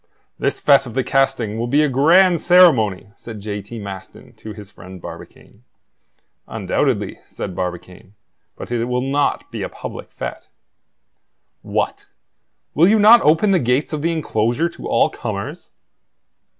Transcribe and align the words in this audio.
"This 0.39 0.59
fete 0.59 0.87
of 0.87 0.95
the 0.95 1.03
casting 1.03 1.59
will 1.59 1.67
be 1.67 1.83
a 1.83 1.87
grand 1.87 2.41
ceremony," 2.41 3.11
said 3.13 3.39
J. 3.39 3.61
T. 3.61 3.77
Maston 3.77 4.33
to 4.33 4.51
his 4.51 4.71
friend 4.71 4.99
Barbicane. 4.99 5.63
"Undoubtedly," 6.47 7.19
said 7.29 7.55
Barbicane; 7.55 8.15
"but 8.57 8.71
it 8.71 8.85
will 8.85 9.01
not 9.03 9.51
be 9.51 9.61
a 9.61 9.69
public 9.69 10.11
fete" 10.11 10.49
"What! 11.61 12.07
will 12.73 12.87
you 12.87 12.97
not 12.97 13.21
open 13.21 13.51
the 13.51 13.59
gates 13.59 13.93
of 13.93 14.01
the 14.01 14.11
enclosure 14.11 14.69
to 14.69 14.87
all 14.87 15.11
comers?" 15.11 15.69